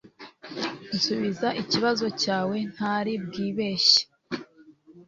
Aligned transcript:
nsubiza 0.95 1.47
ikibazo 1.61 2.05
cyawe 2.21 2.57
ntari 2.73 3.13
bwibeshye 3.25 4.01